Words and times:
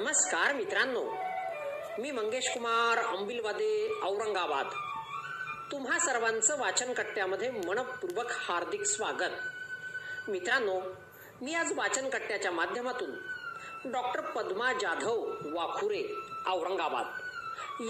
नमस्कार 0.00 0.54
मित्रांनो. 0.54 1.04
मी 1.98 2.10
मंगेश 2.10 2.54
कुमार 2.54 2.98
अंबिलवादे 2.98 4.00
औरंगाबाद. 4.02 4.66
तुम्हा 5.72 5.98
सर्वांचं 5.98 6.58
वाचन 6.58 6.92
कट्ट्यामध्ये 6.92 7.50
मनपूर्वक 7.50 8.24
हार्दिक 8.30 8.82
स्वागत. 8.82 9.30
मित्रांनो 10.28 10.80
मी 11.42 11.54
आज 11.54 11.72
वाचन 11.76 12.08
कट्ट्याच्या 12.08 12.52
माध्यमातून 12.52 13.10
डॉक्टर 13.92 14.20
पद्मा 14.20 14.72
जाधव 14.72 15.24
वाखुरे 15.54 16.02
औरंगाबाद 16.46 17.06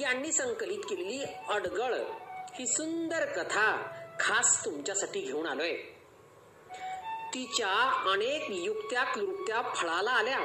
यांनी 0.02 0.32
संकलित 0.32 0.78
केलेली 0.78 1.24
अडगळ 1.48 1.94
ही 2.54 2.66
सुंदर 2.66 3.24
कथा 3.24 3.98
खास 4.20 4.64
तुमच्यासाठी 4.64 5.20
घेऊन 5.20 5.46
आलोय. 5.46 5.72
तिच्या 7.34 8.02
अनेक 8.12 8.44
युक्त्या 8.48 9.04
क्लृप्त्या 9.04 9.62
फळाला 9.62 10.10
आल्या. 10.10 10.38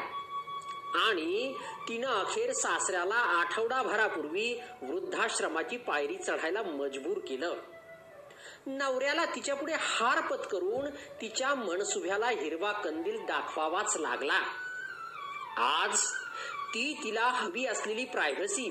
आणि 0.96 1.54
तिनं 1.88 2.08
अखेर 2.08 2.54
सासऱ्याला 2.54 3.16
आठवडाभरापूर्वी 3.16 4.62
वृद्धाश्रमाची 4.82 5.78
पायरी 5.78 6.16
चढायला 6.16 6.62
मजबूर 6.62 7.18
केलं. 7.18 7.54
नवऱ्याला 8.66 9.26
तिच्या 9.26 9.56
पुढे 9.56 9.74
हार 9.74 10.22
पत्करून 10.22 10.90
तिच्या 11.22 11.56
मनसुभ्याला 11.56 12.28
हिरवा 12.28 12.72
कंदील 12.72 13.18
दाखवावाच 13.18 13.98
लागला. 13.98 14.40
आज 15.58 16.06
ती 16.74 17.02
तिला 17.04 17.28
हवी 17.28 17.66
असलेली 17.66 18.06
प्रायव्हसी 18.06 18.70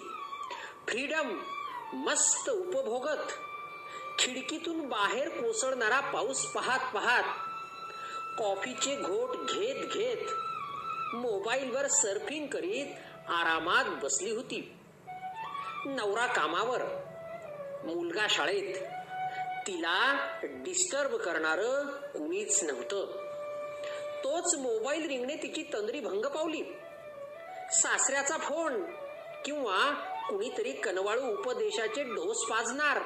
फ्रीडम 0.88 1.38
मस्त 1.92 2.50
उपभोगत 2.50 3.32
खिडकीतून 4.18 4.88
बाहेर 4.88 5.28
कोसळणारा 5.28 6.00
पाऊस 6.00 6.44
पाहत 6.46 6.94
पाहत 6.94 7.24
कॉफीचे 8.38 8.96
घोट 8.96 9.50
घेत 9.50 9.92
घेत 9.92 10.28
मोबाईलवर 11.14 11.86
सर्फिंग 11.86 12.46
करीत 12.46 12.86
आरामात 13.28 13.84
बसली 13.84 14.30
होती. 14.30 14.72
नवरा 15.86 16.26
कामावर 16.26 16.82
मुलगा 17.84 18.26
शाळेत. 18.30 18.74
तिला 19.66 20.30
डिस्टर्ब 20.42 21.16
करणार 21.16 21.58
कुणीच 21.96 22.64
नव्हतं. 22.64 23.06
तोच 24.24 24.54
मोबाईल 24.54 25.06
रिंगणे 25.06 25.36
तिची 25.36 25.62
तंद्री 25.62 26.00
भंग 26.00 26.26
पावली. 26.26 26.64
सासऱ्याचा 27.70 28.36
फोन 28.36 28.84
किंवा 29.44 29.90
कुणीतरी 30.28 30.72
कनवाळू 30.72 31.22
उपदेशाचे 31.22 32.02
डोस 32.02 32.44
पाजणार 32.50 32.96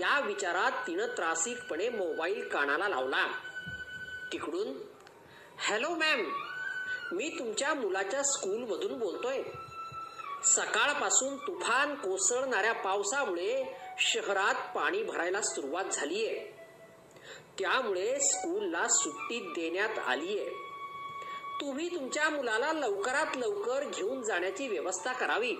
या 0.00 0.20
विचारात 0.20 0.72
तिनं 0.86 1.06
त्रासिकपणे 1.06 1.88
मोबाईल 1.88 2.48
कानाला 2.48 2.88
लावला. 2.88 3.26
तिकडून 4.32 4.72
हॅलो 5.58 5.88
मॅम 5.88 6.45
मी 7.12 7.28
तुमच्या 7.38 7.74
मुलाच्या 7.74 8.22
स्कूलमधून 8.22 8.98
बोलतोय. 8.98 9.42
सकाळपासून 10.44 11.36
तुफान 11.36 11.94
कोसळणाऱ्या 11.94 12.72
पावसामुळे 12.72 13.76
शहरात 13.98 14.76
पाणी 14.76 15.02
भरायला 15.02 15.40
सुरुवात 15.40 15.84
झालीये. 15.84 16.52
त्यामुळे 17.58 18.20
स्कूलला 18.20 18.88
सुट्टी 18.88 19.40
देण्यात 19.40 19.98
आलीये. 20.06 20.44
तुम्ही 21.60 21.94
तुमच्या 21.94 22.28
मुलाला 22.28 22.72
लवकरात 22.72 23.36
लवकर 23.36 23.84
घेऊन 23.96 24.22
जाण्याची 24.22 24.68
व्यवस्था 24.68 25.12
करावी 25.12 25.56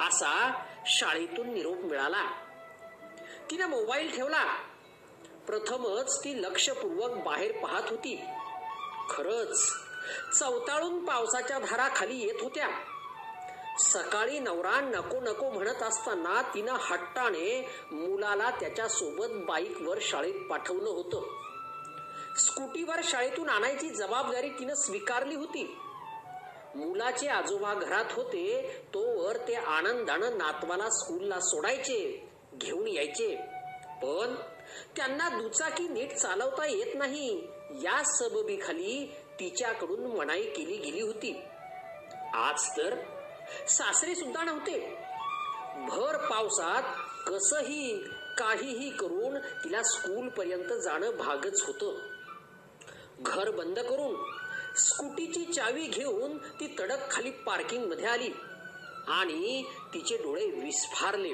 असा 0.00 0.64
शाळेतून 0.86 1.52
निरोप 1.52 1.76
मिळाला. 1.76 2.24
तिने 3.50 3.64
मोबाईल 3.64 4.16
ठेवला. 4.16 4.44
प्रथमच 5.46 6.18
ती 6.18 6.42
लक्षपूर्वक 6.42 7.24
बाहेर 7.24 7.52
पाहत 7.52 7.82
होती. 7.90 8.20
खरच 9.10 9.87
चवताळून 10.40 11.04
पावसाच्या 11.04 11.58
धारा 11.58 11.88
खाली 11.96 12.18
येत 12.18 12.42
होत्या. 12.42 12.68
सकाळी 13.78 14.38
नवरा 14.38 14.80
नको 14.80 15.20
नको 15.20 15.50
म्हणत 15.50 15.82
असताना 15.82 16.42
तिनं 16.42 16.72
हट्टाने 16.72 17.68
मुलाला 17.92 18.50
त्याच्या 18.50 18.88
सोबत 18.88 19.26
बाईकवर 19.30 19.98
शाळेत 20.00 20.50
पाठवलं 20.50 20.90
होतं. 20.90 21.22
स्कूटीवर 22.36 23.00
शाळेतून 23.04 23.48
आणायची 23.48 23.88
जबाबदारी 23.88 24.48
तिनं 24.48 24.74
स्वीकारली 24.74 25.34
होती. 25.34 25.78
मुलाचे 26.74 27.28
आजोबा 27.28 27.74
घरात 27.74 28.04
होते 28.12 28.76
तोवर 28.94 29.36
ते 29.36 29.54
आनंदानं 29.54 30.38
नातवाला 30.38 30.90
स्कूलला 30.90 31.40
सोडायचे 31.40 32.28
घेऊन 32.54 32.88
यायचे. 32.88 33.36
पण 34.02 34.34
त्यांना 34.96 35.28
दुचाकी 35.28 35.88
नीट 35.88 36.12
चालवता 36.12 36.66
येत 36.66 36.94
नाही. 36.94 37.48
या 37.70 38.02
सबबीखाली 38.04 39.16
तिच्याकडून 39.40 40.16
मनाई 40.16 40.42
केली 40.42 40.76
गेली 40.76 41.00
होती. 41.00 41.42
आज 42.34 42.68
तर 42.76 42.96
सासरे 43.68 44.14
सुद्धा 44.14 44.44
नव्हते. 44.44 44.94
भर 45.76 46.16
पावसात 46.16 46.82
कसही 47.26 48.04
काहीही 48.38 48.90
करून 48.90 49.38
तिला 49.38 49.82
स्कूल 49.82 50.28
पर्यंत 50.28 50.72
जाणं 50.72 51.10
भागच 51.10 51.62
होत. 51.62 51.94
घर 53.20 53.50
बंद 53.50 53.78
करून 53.78 54.14
स्कूटीची 54.76 55.52
चावी 55.52 55.82
घेऊन 55.82 56.38
ती 56.38 56.76
तडक 56.78 57.10
खाली 57.10 57.30
पार्किंगमध्ये 57.30 58.06
आली 58.06 58.30
आणि 59.08 59.64
तिचे 59.94 60.16
डोळे 60.16 60.46
विस्फारले. 60.46 61.32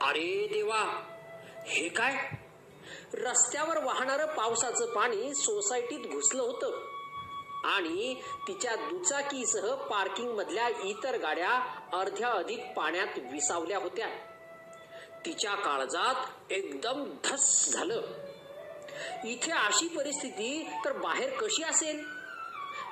अरे 0.00 0.46
देवा 0.52 1.08
हे 1.66 1.88
काय? 1.88 2.41
रस्त्यावर 3.14 3.84
वाहणारं 3.84 4.26
पावसाचं 4.26 4.86
पाणी 4.86 5.34
सोसायटीत 5.34 6.10
घुसलं 6.10 6.42
होतं. 6.42 6.92
आणि 7.64 8.14
तिच्या 8.48 8.74
दुचाकीसह 8.76 9.74
पार्किंग 9.74 10.36
मधल्या 10.36 10.68
इतर 10.68 11.18
गाड्या 11.18 11.50
अर्ध्या 11.92 12.28
अधिक 12.28 12.64
पाण्यात 12.76 13.18
विसावल्या 13.18 13.78
होत्या. 13.78 14.08
तिच्या 15.26 15.54
काळजात 15.54 16.52
एकदम 16.52 17.04
धस 17.24 17.68
झालं. 17.68 18.02
इथे 19.24 19.52
अशी 19.52 19.88
परिस्थिती 19.88 20.68
तर 20.84 20.92
बाहेर 20.92 21.30
कशी 21.30 21.62
असेल? 21.62 22.04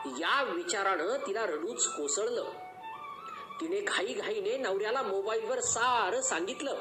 या 0.06 0.42
विचारानं 0.42 1.16
तिला 1.26 1.46
रडूच 1.46 1.86
कोसळलं. 1.86 2.44
तिने 3.60 3.80
घाई 3.80 4.06
घाईने 4.06 4.56
नवऱ्याला 4.56 5.02
मोबाईलवर 5.02 5.60
सार 5.60 6.20
सांगितलं. 6.20 6.76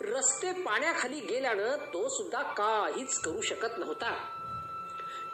रस्ते 0.00 0.52
पाण्याखाली 0.52 1.20
गेल्यानं 1.20 1.76
तो 1.76 2.08
सुद्धा 2.08 2.42
काहीच 2.42 3.20
करू 3.20 3.40
शकत 3.40 3.78
नव्हता. 3.78 4.14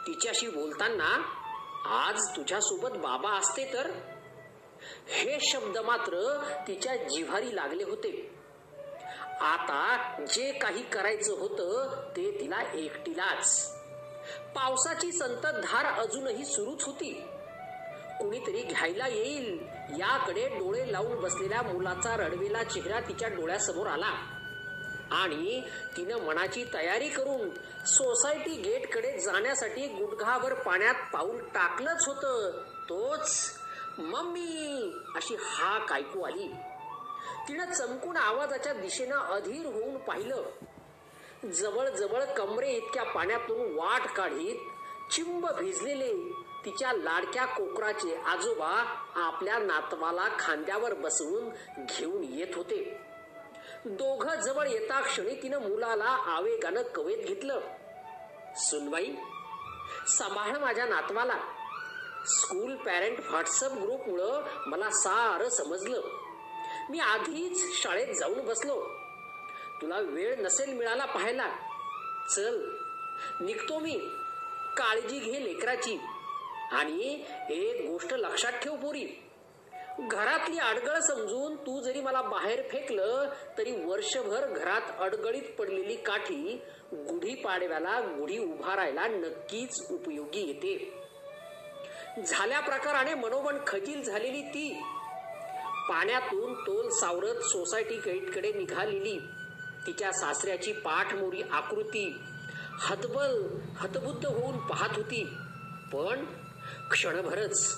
तिच्याशी 0.07 0.47
बोलताना 0.47 1.21
आज 1.85 2.21
तुझ्यासोबत 2.35 2.89
बाबा 2.89 3.37
असते 3.37 3.73
तर? 3.73 3.91
हे 5.07 5.39
शब्द 5.39 5.77
मात्र 5.77 6.43
तिच्या 6.67 6.95
जिव्हारी 6.95 7.55
लागले 7.55 7.83
होते. 7.83 8.35
आता 9.41 10.15
जे 10.29 10.51
काही 10.51 10.89
करायचं 10.89 11.33
होतं 11.33 12.01
ते 12.17 12.31
तिला 12.31 12.61
एकटीलाच. 12.73 13.73
पावसाची 14.55 15.11
संततधार 15.11 15.85
अजूनही 15.85 16.45
सुरूच 16.45 16.83
होती. 16.85 17.13
कुणीतरी 18.19 18.61
घ्यायला 18.61 19.07
येईल 19.07 19.67
याकडे 19.99 20.47
डोळे 20.47 20.91
लावून 20.91 21.21
बसलेल्या 21.21 21.61
मुलाचा 21.61 22.17
रडवेला 22.17 22.63
चेहरा 22.63 22.99
तिच्या 22.99 23.29
डोळ्यासमोर 23.29 23.87
आला. 23.87 24.33
आणि 25.11 25.61
तिनं 25.97 26.17
मनाची 26.17 26.65
तयारी 26.73 27.09
करून 27.09 27.49
सोसायटी 27.85 28.61
गेटकडे 28.61 29.19
जाण्यासाठी 29.19 29.87
गुडघाभर 29.87 30.53
पाण्यात 30.53 30.95
पाऊल 31.13 31.37
टाकलंच 31.37 32.07
होत. 32.07 32.53
तोच 32.89 33.53
मम्मी 33.99 34.93
अशी 35.15 35.35
हाक 35.39 35.93
ऐकू 35.93 36.21
आली. 36.21 36.53
तिनं 37.47 37.65
चमकून 37.65 38.17
आवाजाच्या 38.17 38.73
दिशेनं 38.73 39.15
अधीर 39.15 39.65
होऊन 39.65 39.97
पाहिलं. 39.97 40.43
जवळजवळ 41.45 42.23
कमरे 42.23 42.71
इतक्या 42.71 43.03
पाण्यातून 43.03 43.73
वाट 43.73 44.01
काढीत 44.01 44.55
चिंब 45.11 45.47
भिजलेले 45.59 46.31
तिच्या 46.65 46.93
लाडक्या 46.93 47.45
कोकराचे 47.45 48.15
आजोबा 48.15 48.95
आपल्या 49.15 49.57
नातवाला 49.57 50.27
खांद्यावर 50.39 50.93
बसवून 50.93 51.49
घेऊन 51.77 52.23
येत 52.23 52.55
होते. 52.55 53.06
दोघ 53.85 54.27
जवळ 54.27 54.67
येता 54.67 55.01
क्षणी 55.01 55.43
तिनं 55.43 55.57
मुलाला 55.57 56.03
आवेगानं 56.03 56.81
कवेत 56.81 57.17
घेतलं. 57.17 57.59
सुनबाई 58.55 59.15
सांभाळ 60.07 60.57
माझ्या 60.57 60.85
नातवाला. 60.85 61.37
स्कूल 62.25 62.75
पॅरेंट 62.75 63.19
व्हॉट्सअप 63.19 63.71
ग्रुपमुळं 63.71 64.43
मला 64.67 64.89
सार 64.89 65.47
समजलं. 65.49 66.01
मी 66.89 66.99
आधीच 66.99 67.81
शाळेत 67.81 68.15
जाऊन 68.15 68.45
बसलो. 68.45 68.87
तुला 69.81 69.99
वेळ 69.99 70.41
नसेल 70.41 70.73
मिळाला 70.73 71.05
पाहायला. 71.05 71.51
चल 72.35 72.75
निघतो 73.41 73.79
मी. 73.79 73.99
काळजी 74.77 75.19
घे 75.19 75.43
लेकराची. 75.43 75.99
आणि 76.71 77.25
एक 77.49 77.91
गोष्ट 77.91 78.13
लक्षात 78.13 78.51
ठेव 78.51 78.75
पोरी. 78.75 79.26
घरातली 79.99 80.57
अडगळ 80.57 80.99
समजून 80.99 81.55
तू 81.55 81.81
जरी 81.81 82.01
मला 82.01 82.21
बाहेर 82.21 82.61
फेकलं 82.71 83.29
तरी 83.57 83.71
वर्षभर 83.71 84.45
घरात 84.45 84.81
अडगळीत 84.99 85.55
पडलेली 85.59 85.95
काठी 85.95 86.61
गुढी 86.93 87.35
पाडव्याला 87.35 87.99
गुढी 87.99 88.37
उभारायला 88.37 89.07
नक्कीच 89.07 89.87
उपयोगी 89.91 90.47
येते. 90.47 90.93
झाल्या 92.27 92.59
प्रकाराने 92.59 93.13
मनोमन 93.13 93.57
खजील 93.67 94.03
झालेली 94.03 94.41
ती. 94.41 94.81
पाण्यातून 95.89 96.53
तोल 96.53 96.89
सावरत 96.89 97.35
सोसायटी 97.35 97.95
गेटकडे 97.95 98.53
निघालेली. 98.53 99.19
तिच्या 99.87 100.11
सासऱ्याची 100.11 100.73
पाठमोरी 100.73 101.41
आकृती. 101.41 102.17
हतबल 102.79 103.47
हतबुद्ध 103.77 104.25
होऊन 104.25 104.57
पाहत 104.57 104.95
होती. 104.95 105.23
पण 105.93 106.25
क्षणभरच. 106.91 107.75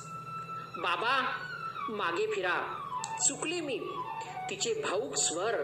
बाबा 0.77 1.45
मागे 1.89 2.27
फिरा. 2.27 2.85
चुकले 3.27 3.61
मी. 3.61 3.79
तिचे 4.49 4.73
भाऊक 4.73 5.15
स्वर 5.15 5.55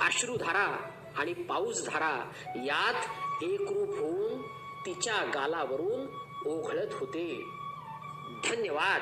अश्रुधारा 0.00 0.90
आणि 1.16 1.32
पाऊसधारा 1.32 2.30
यात 2.56 3.04
एकरूप 3.42 3.88
होऊन 3.88 4.42
तिच्या 4.86 5.24
गालावरून 5.34 6.06
ओघळत 6.46 6.94
होते. 6.94 7.44
धन्यवाद. 8.44 9.00